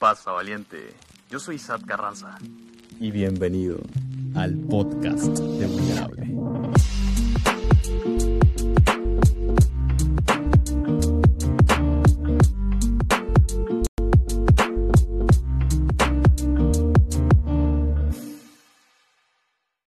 pasa, 0.00 0.32
valiente? 0.32 0.94
Yo 1.28 1.38
soy 1.38 1.58
Sad 1.58 1.82
Carranza. 1.84 2.38
Y 2.98 3.10
bienvenido 3.10 3.80
al 4.34 4.56
podcast 4.56 5.38
de 5.38 5.66
Vulnerable. 5.66 6.29